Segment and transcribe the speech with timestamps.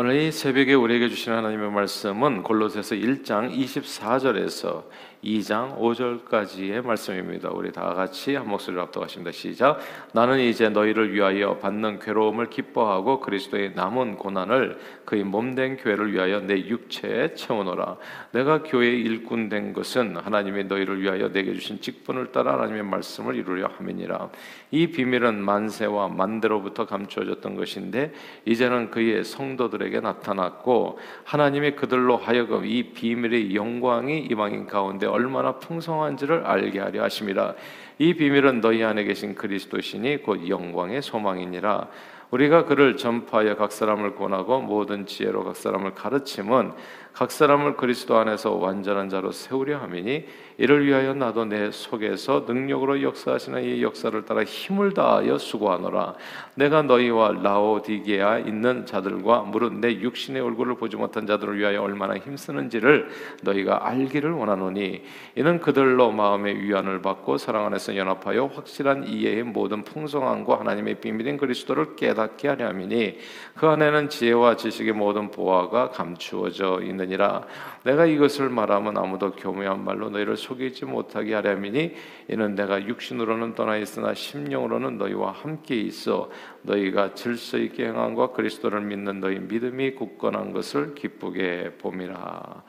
[0.00, 4.84] 오늘 이 새벽에 우리에게 주신 하나님의 말씀은 골로새서 1장 24절에서
[5.24, 7.50] 2장 5절까지의 말씀입니다.
[7.50, 9.32] 우리 다 같이 한 목소리로 합독하십니다.
[9.32, 9.80] 시작.
[10.12, 16.54] 나는 이제 너희를 위하여 받는 괴로움을 기뻐하고 그리스도의 남은 고난을 그의 몸된 교회를 위하여 내
[16.58, 17.96] 육체에 채우노라.
[18.30, 23.66] 내가 교회의 일꾼 된 것은 하나님이 너희를 위하여 내게 주신 직분을 따라 하나님의 말씀을 이루려
[23.76, 24.30] 함이니라.
[24.70, 28.12] 이 비밀은 만세와 만대로부터 감추어졌던 것인데
[28.44, 36.44] 이제는 그의 성도들 에게 나타났고 하나님이 그들로 하여금 이 비밀의 영광이 이방인 가운데 얼마나 풍성한지를
[36.46, 37.54] 알게 하려 하심이라
[37.98, 41.88] 이 비밀은 너희 안에 계신 그리스도시니 곧 영광의 소망이니라.
[42.30, 46.72] 우리가 그를 전파하여 각 사람을 권하고 모든 지혜로 각 사람을 가르침은
[47.18, 50.24] 각 사람을 그리스도 안에서 완전한 자로 세우려 함이니
[50.58, 56.14] 이를 위하여 나도 내 속에서 능력으로 역사하시는 이 역사를 따라 힘을 다하여 수고하노라.
[56.54, 63.08] 내가 너희와 라오디게아 있는 자들과 무릇 내 육신의 얼굴을 보지 못한 자들을 위하여 얼마나 힘쓰는지를
[63.42, 65.02] 너희가 알기를 원하노니
[65.34, 71.96] 이는 그들로 마음의 위안을 받고 사랑 안에서 연합하여 확실한 이해의 모든 풍성함과 하나님의 비밀인 그리스도를
[71.96, 73.18] 깨닫게 하려 함이니
[73.56, 77.46] 그 안에는 지혜와 지식의 모든 보화가 감추어져 있 느니라
[77.84, 81.94] 내가 이것을 말하면 아무도 교묘한 말로 너희를 속이지 못하게 하려미니
[82.28, 86.30] 이는 내가 육신으로는 떠나 있으나 심령으로는 너희와 함께 있어
[86.62, 92.62] 너희가 질서 있게 행함과 그리스도를 믿는 너희 믿음이 굳건한 것을 기쁘게 봄이라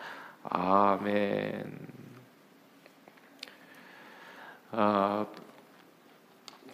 [0.43, 1.99] 아멘.
[4.71, 5.25] 아,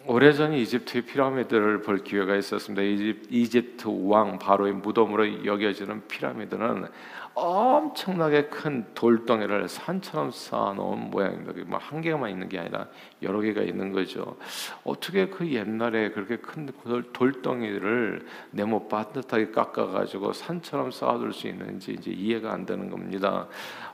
[0.07, 2.81] 오래전 이집트의 피라미드를 볼 기회가 있었습니다.
[2.83, 6.85] 이집, 이집트 왕 바로의 무덤으로 여겨지는 피라미드는
[7.35, 11.51] 엄청나게 큰 돌덩이를 산처럼 쌓아놓은 모양입니다.
[11.67, 12.87] 뭐한 개만 있는 게 아니라
[13.21, 14.37] 여러 개가 있는 거죠.
[14.85, 16.69] 어떻게 그 옛날에 그렇게 큰
[17.11, 23.47] 돌덩이를 네모 반듯하게 깎아가지고 산처럼 쌓아둘 수 있는지 이제 이해가 안 되는 겁니다.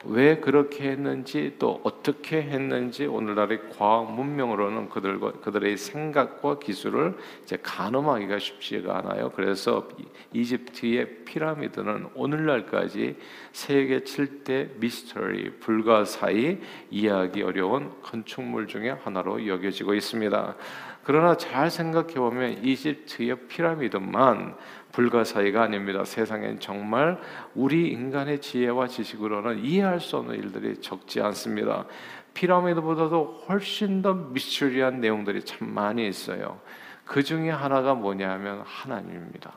[0.06, 8.38] 왜 그렇게 했는지 또 어떻게 했는지 오늘날의 과학 문명으로는 그들과 그들의 생각과 기술을 이제 가늠하기가
[8.38, 9.31] 쉽지가 않아요.
[9.31, 9.88] 그래서
[10.34, 13.18] 이집트의 피라미드는 오늘날까지
[13.52, 20.56] 세계 7대 미스터리 불가사의 이해하기 어려운 건축물 중에 하나로 여겨지고 있습니다.
[21.03, 24.56] 그러나 잘 생각해 보면 이집트의 피라미드만
[24.92, 26.06] 불가사의가 아닙니다.
[26.06, 27.19] 세상엔 정말
[27.56, 31.86] 우리 인간의 지혜와 지식으로는 이해할 수 없는 일들이 적지 않습니다.
[32.34, 36.59] 피라미드보다도 훨씬 더 미스터리한 내용들이 참 많이 있어요.
[37.06, 39.52] 그 중에 하나가 뭐냐면 하나님입니다.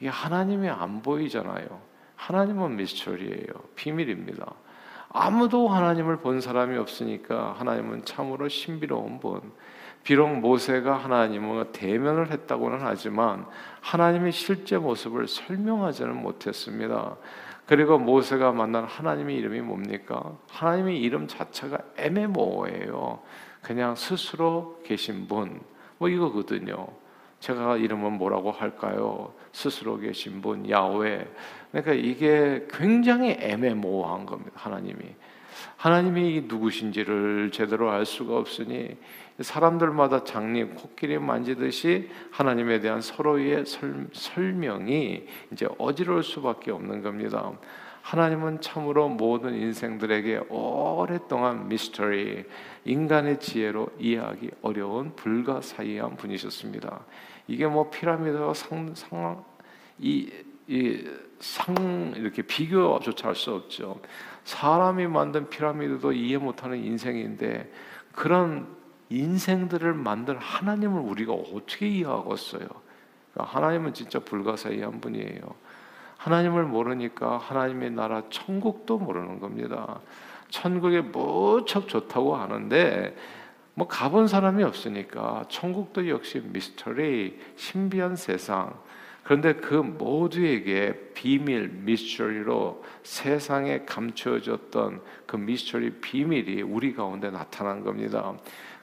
[0.00, 1.95] 이 하나님이 안 보이잖아요.
[2.16, 3.46] 하나님은 미스터리예요.
[3.74, 4.54] 비밀입니다.
[5.10, 9.40] 아무도 하나님을 본 사람이 없으니까 하나님은 참으로 신비로운 분.
[10.02, 13.46] 비록 모세가 하나님과 대면을 했다고는 하지만
[13.80, 17.16] 하나님의 실제 모습을 설명하지는 못했습니다.
[17.66, 20.36] 그리고 모세가 만난 하나님의 이름이 뭡니까?
[20.50, 23.20] 하나님의 이름 자체가 애매모호해요.
[23.62, 25.60] 그냥 스스로 계신 분.
[25.98, 26.86] 뭐 이거거든요.
[27.46, 29.32] 제가 이름은 뭐라고 할까요?
[29.52, 31.28] 스스로 계신 분 야훼.
[31.70, 34.50] 그러니까 이게 굉장히 애매모호한 겁니다.
[34.56, 34.98] 하나님이
[35.76, 38.96] 하나님이 누구신지를 제대로 알 수가 없으니
[39.38, 47.52] 사람들마다 장님 코끼리 만지듯이 하나님에 대한 서로의 설, 명이 이제 어지러울 수밖에 없는 겁니다.
[48.02, 52.44] 하나님은 참으로 모든 인생들에게 오랫동안 미스터리,
[52.84, 57.04] 인간의 지혜로 이해하기 어려운 불가사의한 분이셨습니다.
[57.48, 59.44] 이게 뭐 피라미드와 상, 상,
[59.98, 60.30] 이,
[60.66, 61.04] 이
[61.38, 64.00] 상, 이렇게 비교조차 할 수 없죠.
[64.44, 67.70] 사람이 만든 피라미드도 이해 못하는 인생인데
[68.12, 68.66] 그런
[69.08, 72.66] 인생들을 만든 하나님을 우리가 어떻게 이해하겠어요?
[73.32, 75.40] 그러니까 하나님은 진짜 불가사의한 분이에요.
[76.16, 80.00] 하나님을 모르니까 하나님의 나라 천국도 모르는 겁니다.
[80.48, 83.16] 천국에 무척 좋다고 하는데
[83.78, 88.72] 뭐 가본 사람이 없으니까 천국도 역시 미스터리 신비한 세상
[89.22, 98.32] 그런데 그 모두에게 비밀 미스터리로 세상에 감춰졌던 그 미스터리 비밀이 우리 가운데 나타난 겁니다.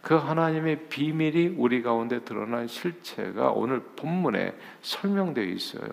[0.04, 5.88] 그 하나님의 비밀이 우리 가운데 드러난 실체가 오늘 본문에 설명되어 있어요.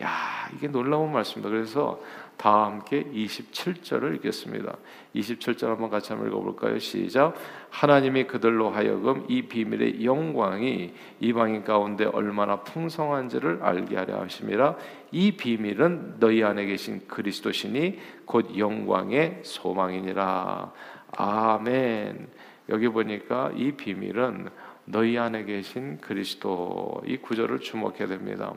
[0.00, 1.50] 야, 이게 놀라운 말씀입니다.
[1.50, 2.00] 그래서
[2.38, 4.76] 다 함께 27절을 읽겠습니다.
[5.14, 6.78] 27절 한번 같이 한번 읽어볼까요?
[6.78, 7.34] 시작.
[7.70, 14.76] 하나님이 그들로 하여금 이 비밀의 영광이 이방인 가운데 얼마나 풍성한지를 알게 하려 하심이라.
[15.10, 20.72] 이 비밀은 너희 안에 계신 그리스도시니 곧 영광의 소망이니라.
[21.16, 22.28] 아멘.
[22.68, 24.48] 여기 보니까 이 비밀은
[24.84, 28.54] 너희 안에 계신 그리스도 이 구절을 주목해야 됩니다.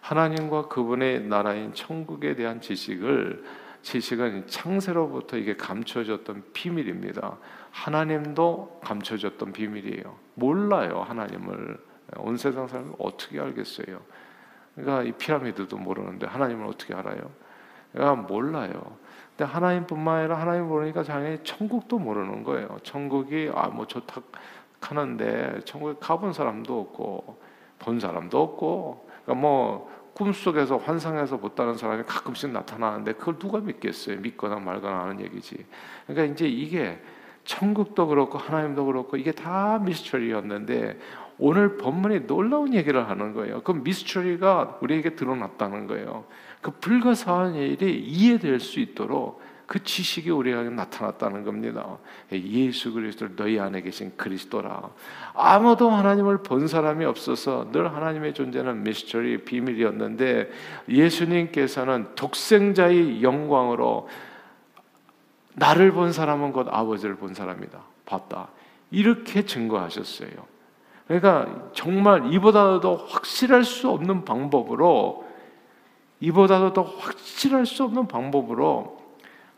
[0.00, 3.44] 하나님과 그분의 나라인 천국에 대한 지식을
[3.82, 7.38] 지식은 창세로부터 이게 감춰졌던 비밀입니다.
[7.70, 10.16] 하나님도 감춰졌던 비밀이에요.
[10.34, 11.78] 몰라요 하나님을
[12.16, 14.00] 온 세상 사람 어떻게 알겠어요?
[14.74, 17.30] 그러니까 이 피라미드도 모르는데 하나님을 어떻게 알아요?
[17.92, 18.96] 그러니까 몰라요.
[19.36, 22.78] 근데 하나님뿐만 아니라 하나님 모르니까 당연히 천국도 모르는 거예요.
[22.82, 24.20] 천국이 아 뭐 좋다
[24.80, 27.40] 하는데 천국에 가본 사람도 없고
[27.78, 34.20] 본 사람도 없고 그러니까 뭐 꿈속에서 환상에서 봤다는 사람이 가끔씩 나타나는데 그걸 누가 믿겠어요?
[34.20, 35.66] 믿거나 말거나 하는 얘기지.
[36.06, 36.98] 그러니까 이제 이게
[37.44, 40.98] 천국도 그렇고 하나님도 그렇고 이게 다 미스터리였는데
[41.38, 43.60] 오늘 본문이 놀라운 얘기를 하는 거예요.
[43.62, 46.24] 그 미스터리가 우리에게 드러났다는 거예요.
[46.62, 51.98] 그 불가사한 일이 이해될 수 있도록 그 지식이 우리에게 나타났다는 겁니다.
[52.32, 54.88] 예수 그리스도 너희 안에 계신 그리스도라.
[55.34, 60.50] 아무도 하나님을 본 사람이 없어서 늘 하나님의 존재는 미스터리 비밀이었는데
[60.88, 64.08] 예수님께서는 독생자의 영광으로
[65.52, 67.78] 나를 본 사람은 곧 아버지를 본 사람이다.
[68.06, 68.48] 봤다.
[68.90, 70.30] 이렇게 증거하셨어요.
[71.06, 75.28] 그러니까 정말 이보다도 확실할 수 없는 방법으로
[76.20, 78.97] 이보다도 더 확실할 수 없는 방법으로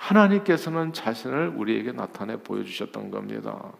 [0.00, 3.73] 하나님께서는 자신을 우리에게 나타내 보여주셨던 겁니다.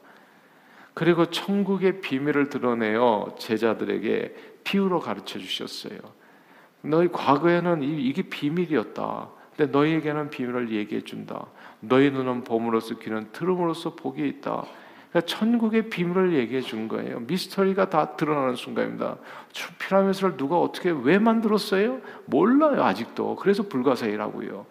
[0.93, 5.99] 그리고 천국의 비밀을 드러내어 제자들에게 비유로 가르쳐 주셨어요.
[6.82, 9.31] 너희 과거에는 이게 비밀이었다.
[9.56, 11.46] 근데 너희에게는 비밀을 얘기해 준다.
[11.81, 14.64] 너희 눈은 봄으로써 귀는 들음으로써 복이 있다.
[15.11, 17.20] 그러니까 천국의 비밀을 얘기해 준 거예요.
[17.20, 19.17] 미스터리가 다 드러나는 순간입니다.
[19.78, 22.00] 피라미드를 누가 어떻게 왜 만들었어요?
[22.26, 23.37] 몰라요 아직도.
[23.37, 24.67] 그래서 불가사의라고요.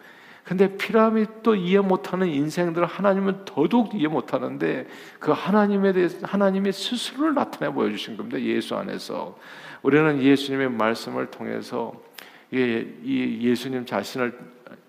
[0.50, 4.88] 근데 피라미드도 이해 못하는 인생들 하나님은 더더욱 이해 못하는데
[5.20, 8.40] 그 하나님에 대해 하나님이 스스로를 나타내 보여주신 겁니다.
[8.40, 9.38] 예수 안에서
[9.82, 11.92] 우리는 예수님의 말씀을 통해서
[12.50, 14.36] 이 예수님 자신을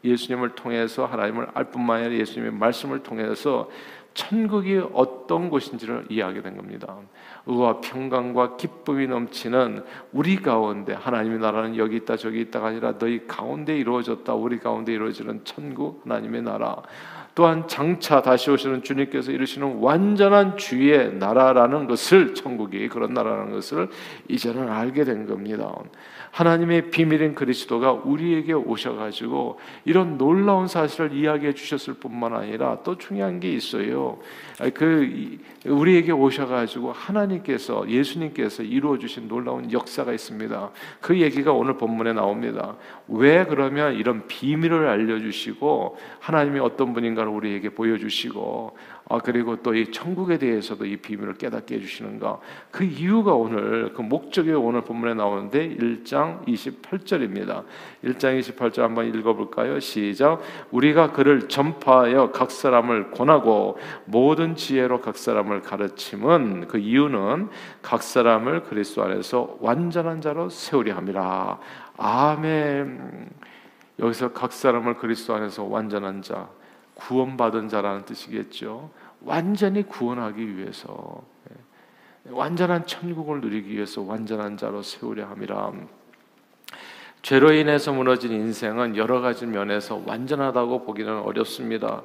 [0.03, 3.69] 예수님을 통해서 하나님을 알 뿐만 아니라 예수님의 말씀을 통해서
[4.13, 6.97] 천국이 어떤 곳인지를 이해하게 된 겁니다.
[7.45, 13.77] 의와 평강과 기쁨이 넘치는 우리 가운데 하나님의 나라는 여기 있다 저기 있다가 아니라 너희 가운데
[13.77, 16.77] 이루어졌다 우리 가운데 이루어지는 천국 하나님의 나라
[17.33, 23.89] 또한 장차 다시 오시는 주님께서 이루시는 완전한 주의 나라라는 것을 천국이 그런 나라라는 것을
[24.27, 25.73] 이제는 알게 된 겁니다.
[26.31, 33.51] 하나님의 비밀인 그리스도가 우리에게 오셔가지고 이런 놀라운 사실을 이야기해 주셨을 뿐만 아니라 또 중요한 게
[33.51, 34.17] 있어요.
[34.73, 40.71] 그 우리에게 오셔가지고 하나님께서 예수님께서 이루어 주신 놀라운 역사가 있습니다.
[41.01, 42.75] 그 얘기가 오늘 본문에 나옵니다.
[43.07, 48.77] 왜 그러면 이런 비밀을 알려주시고 하나님이 어떤 분인가를 우리에게 보여주시고
[49.11, 52.39] 아 그리고 또 이 천국에 대해서도 이 비밀을 깨닫게 해주시는 가
[52.71, 57.63] 그 이유가 오늘 그 목적이 오늘 본문에 나오는데 1장 28절입니다.
[58.03, 59.79] 1장 28절 한번 읽어볼까요?
[59.79, 60.39] 시작.
[60.71, 67.49] 우리가 그를 전파하여 각 사람을 권하고 모든 지혜로 각 사람을 가르침은 그 이유는
[67.81, 71.59] 각 사람을 그리스도 안에서 완전한 자로 세우려 함이라.
[71.97, 73.29] 아멘.
[73.99, 76.47] 여기서 각 사람을 그리스도 안에서 완전한 자,
[77.07, 78.91] 구원받은 자라는 뜻이겠죠.
[79.21, 82.31] 완전히 구원하기 위해서 예.
[82.31, 85.73] 완전한 천국을 누리기 위해서 완전한 자로 세우려 함이라.
[87.21, 92.03] 죄로 인해서 무너진 인생은 여러 가지 면에서 완전하다고 보기는 어렵습니다.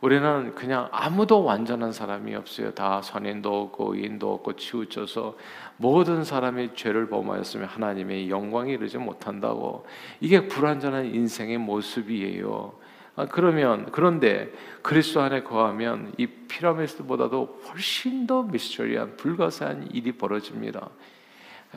[0.00, 2.72] 우리는 그냥 아무도 완전한 사람이 없어요.
[2.72, 5.36] 다 선인도 없고 인도 없고 치우쳐서
[5.76, 9.86] 모든 사람이 죄를 범하였으면 하나님의 영광이 이르지 못한다고.
[10.20, 12.72] 이게 불완전한 인생의 모습이에요.
[13.18, 20.88] 아, 그러면 그런데 그리스도 안에 거하면 이 피라미드보다도 훨씬 더 미스터리한 불가사한 일이 벌어집니다.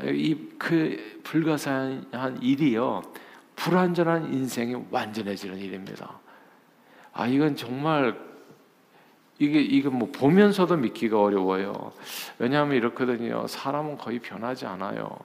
[0.06, 3.02] 이 그 불가사한 일이요
[3.56, 6.20] 불완전한 인생이 완전해지는 일입니다.
[7.12, 8.16] 아 이건 정말
[9.40, 11.92] 이게 이거 뭐 보면서도 믿기가 어려워요.
[12.38, 13.48] 왜냐하면 이렇거든요.
[13.48, 15.18] 사람은 거의 변하지 않아요.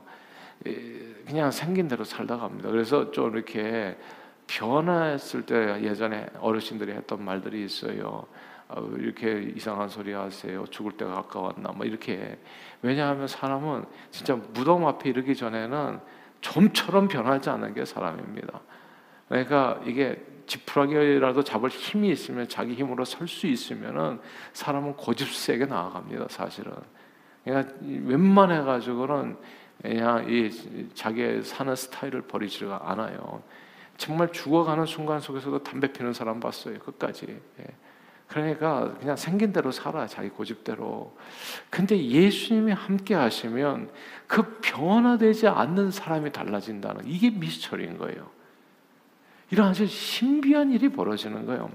[1.27, 2.71] 그냥 생긴 대로 살다 갑니다.
[2.71, 3.99] 그래서 좀 이렇게
[4.47, 8.27] 변했을 때 예전에 어르신들이 했던 말들이 있어요.
[8.69, 10.65] 어, 이렇게 이상한 소리 하세요.
[10.67, 11.73] 죽을 때가 가까웠나?
[11.73, 12.39] 뭐 이렇게
[12.83, 16.01] 왜냐하면 사람은 진짜 무덤 앞에 이르기 전에는
[16.41, 18.61] 좀처럼 변하지 않는 게 사람입니다.
[19.29, 24.21] 그러니까 이게 지푸라기라도 잡을 힘이 있으면 자기 힘으로 설 수 있으면은
[24.53, 26.27] 사람은 고집세게 나아갑니다.
[26.29, 26.73] 사실은.
[27.45, 29.37] 그러니까 웬만해 가지고는
[29.83, 33.43] 그냥 이 자기 사는 스타일을 버리지가 않아요.
[33.97, 36.79] 정말 죽어가는 순간 속에서도 담배 피는 사람 봤어요.
[36.79, 37.41] 끝까지.
[37.61, 37.65] 예.
[38.29, 41.17] 그러니까 그냥 생긴 대로 살아 자기 고집대로.
[41.71, 43.91] 근데 예수님이 함께 하시면
[44.27, 48.29] 그 변화되지 않는 사람이 달라진다는 이게 미스터리인 거예요.
[49.51, 51.71] 이런 아주 신비한 일이 벌어지는 거예요.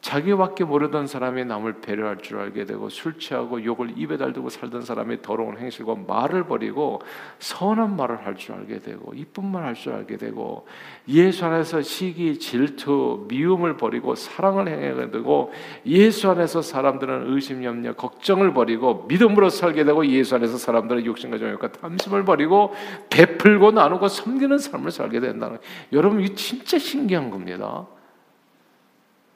[0.00, 5.22] 자기밖에 모르던 사람이 남을 배려할 줄 알게 되고 술 취하고 욕을 입에 달두고 살던 사람이
[5.22, 7.02] 더러운 행실과 말을 버리고
[7.40, 10.66] 선한 말을 할 줄 알게 되고 이쁜 말 할 줄 알게 되고
[11.08, 15.52] 예수 안에서 시기, 질투, 미움을 버리고 사랑을 행하게 되고
[15.84, 21.72] 예수 안에서 사람들은 의심, 염려, 걱정을 버리고 믿음으로 살게 되고 예수 안에서 사람들은 욕심과 정욕과
[21.72, 22.72] 탐심을 버리고
[23.10, 25.58] 베풀고 나누고 섬기는 삶을 살게 된다는
[25.92, 27.86] 여러분 이게 진짜 신기한 겁니다.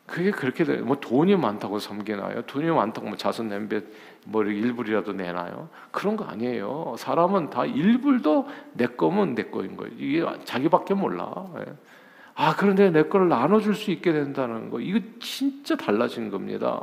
[0.07, 0.85] 그게 그렇게 돼요.
[0.85, 2.43] 뭐 돈이 많다고 섬기나요?
[2.43, 3.83] 돈이 많다고 뭐 자손 냄배
[4.25, 5.69] 뭐 일불이라도 내나요?
[5.91, 6.97] 그런 거 아니에요.
[6.99, 9.93] 사람은 다 일불도 내 거면 내 거인 거예요.
[9.97, 11.47] 이게 자기밖에 몰라.
[11.59, 11.73] 예.
[12.35, 16.81] 아 그런데 내 거를 나눠줄 수 있게 된다는 거 이거 진짜 달라진 겁니다.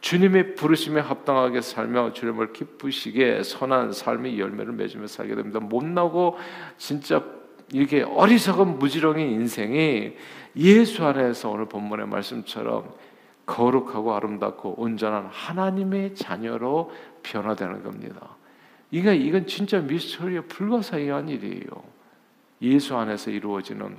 [0.00, 5.60] 주님의 부르심에 합당하게 살며 주님을 기쁘시게 선한 삶의 열매를 맺으며 살게 됩니다.
[5.60, 6.38] 못나고
[6.78, 7.22] 진짜
[7.72, 10.14] 이게 어리석은 무지렁인 인생이
[10.56, 12.92] 예수 안에서 오늘 본문의 말씀처럼
[13.46, 16.92] 거룩하고 아름답고 온전한 하나님의 자녀로
[17.22, 18.36] 변화되는 겁니다.
[18.90, 21.64] 이게 이건 진짜 미스터리에 불가사의한 일이에요.
[22.62, 23.96] 예수 안에서 이루어지는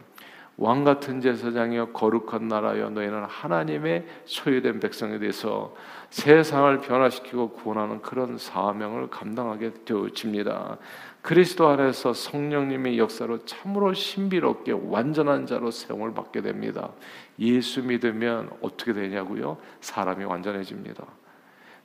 [0.58, 5.74] 왕 같은 제사장이여 거룩한 나라여 너희는 하나님의 소유된 백성에 대해서
[6.12, 10.78] 세상을 변화시키고 구원하는 그런 사명을 감당하게 되어집니다.
[11.22, 16.92] 그리스도 안에서 성령님의 역사로 참으로 신비롭게 완전한 자로 세움을 받게 됩니다.
[17.40, 19.58] 예수 믿으면 어떻게 되냐고요?
[19.82, 21.06] 사람이 완전해집니다.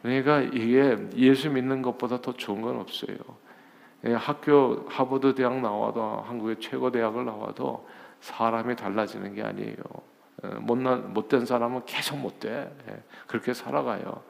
[0.00, 3.16] 그러니까 이게 예수 믿는 것보다 더 좋은 건 없어요.
[4.04, 7.86] 예, 학교 하버드 대학 나와도 한국의 최고 대학을 나와도
[8.20, 9.76] 사람이 달라지는 게 아니에요.
[10.44, 14.22] 예, 못난 못된 사람은 계속 못돼 예, 그렇게 살아가요.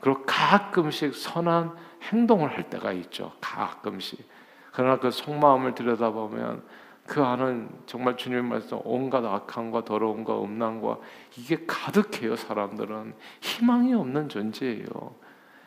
[0.00, 1.76] 그리고 가끔씩 선한
[2.10, 3.32] 행동을 할 때가 있죠.
[3.40, 4.37] 가끔씩.
[4.78, 6.62] 그러나 그 속마음을 들여다보면
[7.04, 10.98] 그 안은 정말 주님 말씀 온갖 악함과 더러움과 음란과
[11.36, 14.86] 이게 가득해요 사람들은 희망이 없는 존재예요.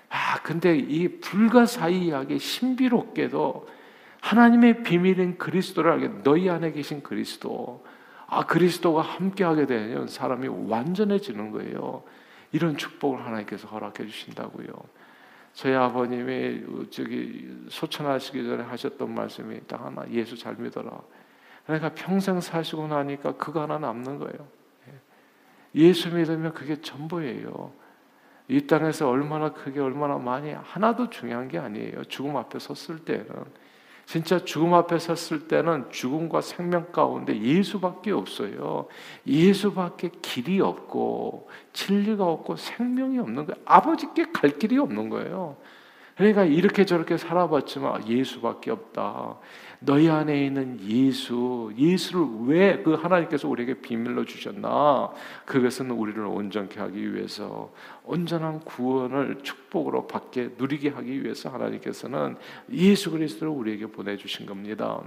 [0.08, 3.68] 아 근데 이 불가사의하게 신비롭게도
[4.22, 7.84] 하나님의 비밀인 그리스도를 알게 너희 안에 계신 그리스도
[8.28, 12.04] 아 그리스도가 함께하게 되면 사람이 완전해지는 거예요.
[12.54, 14.68] 이런 축복을 하나님께서 허락해 주신다고요.
[15.54, 21.02] 저희 아버님이 저기 소천하시기 전에 하셨던 말씀이 딱 하나 예수 잘 믿어라.
[21.66, 24.48] 그러니까 평생 사시고 나니까 그거 하나 남는 거예요.
[25.76, 27.74] 예수 믿으면 그게 전부예요.
[28.48, 32.04] 이 땅에서 얼마나 크게 얼마나 많이 하나도 중요한 게 아니에요.
[32.06, 33.26] 죽음 앞에 섰을 때는
[34.06, 38.88] 진짜 죽음 앞에 섰을 때는 죽음과 생명 가운데 예수밖에 없어요.
[39.26, 43.62] 예수밖에 길이 없고 진리가 없고 생명이 없는 거예요.
[43.66, 45.56] 아버지께 갈 길이 없는 거예요.
[46.18, 49.38] 그러니까 이렇게 저렇게 살아봤지만 예수밖에 없다.
[49.80, 55.12] 너희 안에 있는 예수, 예수를 왜 그 하나님께서 우리에게 비밀로 주셨나?
[55.46, 57.72] 그것은 우리를 온전케 하기 위해서
[58.04, 62.36] 온전한 구원을 축복으로 받게 누리게 하기 위해서 하나님께서는
[62.72, 65.00] 예수 그리스도를 우리에게 보내주신 겁니다.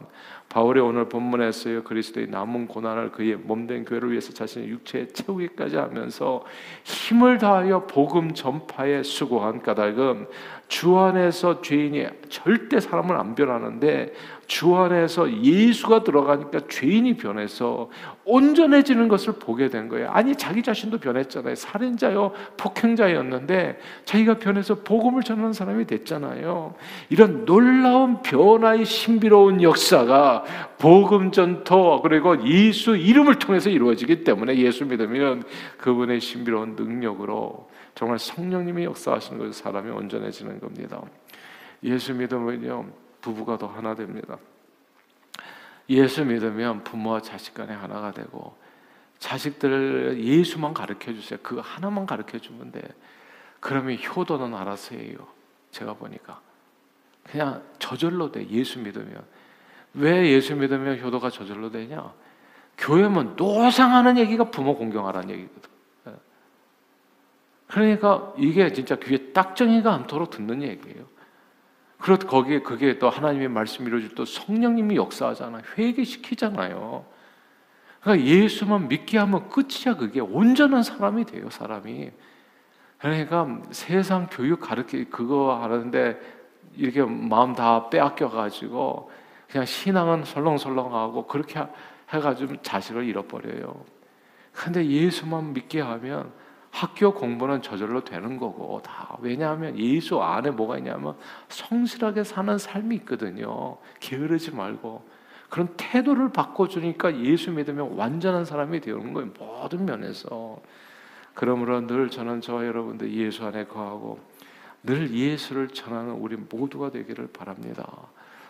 [0.48, 6.44] 바울의 오늘 본문에서요 그리스도의 남은 고난을 그의 몸된 교회를 위해서 자신의 육체에 채우기까지 하면서
[6.84, 10.28] 힘을 다하여 복음 전파에 수고한 까닭은
[10.68, 14.12] 주 안에서 죄인이 절대 사람을 안 변하는데
[14.46, 17.90] 주 안에서 예수가 들어가니까 죄인이 변해서
[18.24, 20.10] 온전해지는 것을 보게 된 거예요.
[20.10, 21.54] 아니 자기 자신도 변했잖아요.
[21.54, 26.74] 살인자요, 폭행 자였는데 자기가 변해서 복음을 전하는 사람이 됐잖아요.
[27.08, 30.44] 이런 놀라운 변화의 신비로운 역사가
[30.78, 35.44] 복음 전토 그리고 예수 이름을 통해서 이루어지기 때문에 예수 믿으면
[35.78, 41.00] 그분의 신비로운 능력으로 정말 성령님이 역사하시는 것에 사람이 온전해지는 겁니다.
[41.82, 42.86] 예수 믿으면요
[43.20, 44.36] 부부가 더 하나 됩니다.
[45.88, 48.54] 예수 믿으면 부모와 자식 간에 하나가 되고
[49.18, 51.38] 자식들 예수만 가르쳐 주세요.
[51.42, 52.83] 그 하나만 가르쳐 주면 돼.
[53.61, 55.16] 그러면 효도는 알아서 해요.
[55.71, 56.40] 제가 보니까
[57.25, 58.47] 그냥 저절로 돼.
[58.49, 59.25] 예수 믿으면
[59.94, 62.12] 왜 예수 믿으면 효도가 저절로 되냐?
[62.76, 65.71] 교회면 노상하는 얘기가 부모 공경하라는 얘기거든.
[66.09, 66.12] 예.
[67.68, 71.06] 그러니까 이게 진짜 귀에 딱정이가 않도록 듣는 얘기예요.
[71.99, 75.62] 그렇 거기에 그게 또 하나님의 말씀 이루어질 또 성령님이 역사하잖아.
[75.78, 77.06] 회개시키잖아요.
[78.04, 79.96] 그러니까 예수만 믿게 하면 끝이야.
[79.96, 81.49] 그게 온전한 사람이 돼요.
[81.49, 82.11] 사람이.
[82.99, 86.20] 그러니까 세상 교육 가르치 그거 하는데
[86.76, 89.11] 이렇게 마음 다 빼앗겨 가지고
[89.49, 91.64] 그냥 신앙은 설렁설렁하고 그렇게
[92.11, 93.84] 해가지고 자식을 잃어버려요.
[94.52, 96.30] 근데 예수만 믿게 하면
[96.70, 101.16] 학교 공부는 저절로 되는 거고 다 왜냐하면 예수 안에 뭐가 있냐면
[101.49, 103.78] 성실하게 사는 삶이 있거든요.
[104.00, 105.13] 게으르지 말고
[105.54, 109.30] 그런 태도를 바꿔주니까 예수 믿으면 완전한 사람이 되는 거예요.
[109.38, 110.61] 모든 면에서.
[111.32, 114.18] 그러므로 늘 저는 저와 여러분들 예수 안에 거하고
[114.82, 117.87] 늘 예수를 전하는 우리 모두가 되기를 바랍니다.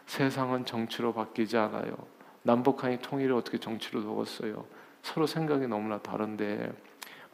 [0.07, 1.95] 세상은 정치로 바뀌지 않아요.
[2.41, 4.65] 남북한이 통일을 어떻게 정치로 두었어요?
[5.03, 6.73] 서로 생각이 너무나 다른데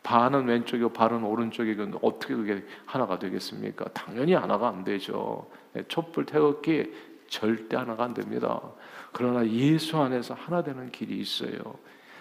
[0.02, 3.84] 반은 왼쪽이고 반은 오른쪽이고 어떻게 그게 하나가 되겠습니까?
[3.92, 5.48] 당연히 하나가 안 되죠.
[5.74, 6.92] 네, 촛불 태극기
[7.28, 8.60] 절대 하나가 안 됩니다.
[9.12, 11.58] 그러나 예수 안에서 하나 되는 길이 있어요.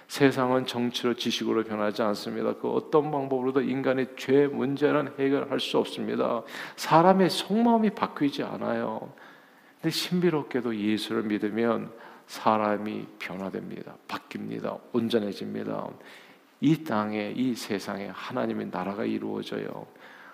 [0.08, 2.54] 세상은 정치로 지식으로 변하지 않습니다.
[2.54, 6.42] 그 어떤 방법으로도 인간의 죄 문제는 해결할 수 없습니다.
[6.78, 9.14] 사람의 속마음이 바뀌지 않아요.
[9.76, 11.92] 근데 신비롭게도 예수를 믿으면
[12.26, 13.96] 사람이 변화됩니다.
[14.08, 14.80] 바뀝니다.
[14.94, 15.90] 온전해집니다.
[16.62, 19.88] 이 땅에 이 세상에 하나님의 나라가 이루어져요.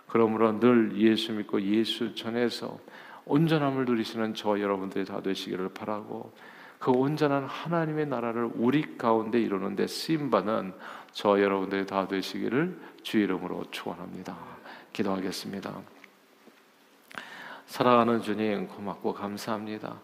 [0.07, 2.79] 그러므로 늘 예수 믿고 예수 전해서
[3.25, 6.31] 온전함을 누리시는 저 여러분들이 다 되시기를 바라고
[6.79, 10.73] 그 온전한 하나님의 나라를 우리 가운데 이루는데 쓰임 받는
[11.11, 14.35] 저 여러분들이 다 되시기를 주 이름으로 축원합니다.
[14.93, 15.73] 기도하겠습니다.
[17.65, 19.99] 사랑하는 주님 고맙고 감사합니다.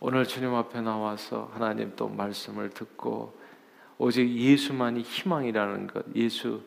[0.00, 3.38] 오늘 주님 앞에 나와서 하나님 또 말씀을 듣고
[3.98, 6.62] 오직 예수만이 희망이라는 것, 예수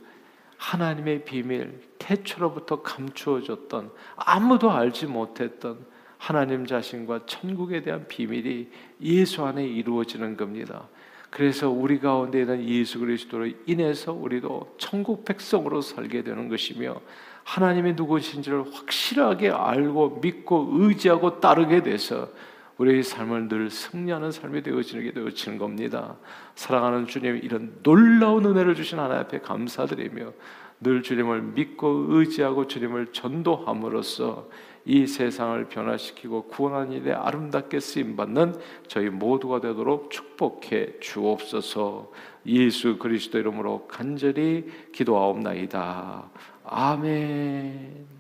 [0.58, 5.86] 하나님의 비밀, 태초로부터 감추어졌던 아무도 알지 못했던
[6.18, 8.68] 하나님 자신과 천국에 대한 비밀이
[9.02, 10.88] 예수 안에 이루어지는 겁니다.
[11.30, 17.02] 그래서 우리 가운데 있는 예수 그리스도로 인해서 우리도 천국 백성으로 살게 되는 것이며
[17.44, 22.30] 하나님의 누구신지를 확실하게 알고 믿고 의지하고 따르게 돼서
[22.78, 26.16] 우리의 삶을 늘 승리하는 삶이 되어지게 되어지는 겁니다.
[26.56, 30.34] 사랑하는 주님 이런 놀라운 은혜를 주신 하나님 앞에 감사드리며
[30.82, 34.50] 늘 주님을 믿고 의지하고 주님을 전도함으로써
[34.86, 38.56] 이 세상을 변화시키고 구원하는 일에 아름답게 쓰임 받는
[38.88, 42.12] 저희 모두가 되도록 축복해 주옵소서.
[42.46, 46.30] 예수 그리스도 이름으로 간절히 기도하옵나이다.
[46.66, 48.15] 아멘.